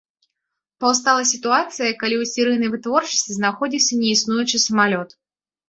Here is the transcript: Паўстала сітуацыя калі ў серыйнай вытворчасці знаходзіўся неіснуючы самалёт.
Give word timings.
Паўстала 0.83 1.23
сітуацыя 1.31 1.67
калі 2.01 2.15
ў 2.21 2.31
серыйнай 2.33 2.73
вытворчасці 2.77 3.31
знаходзіўся 3.39 4.03
неіснуючы 4.03 4.57
самалёт. 4.69 5.19